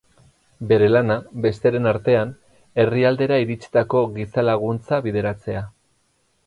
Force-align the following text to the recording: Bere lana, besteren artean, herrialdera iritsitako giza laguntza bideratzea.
Bere 0.69 0.85
lana, 0.93 1.17
besteren 1.43 1.89
artean, 1.91 2.33
herrialdera 2.85 3.41
iritsitako 3.45 4.03
giza 4.19 4.47
laguntza 4.51 5.05
bideratzea. 5.09 5.65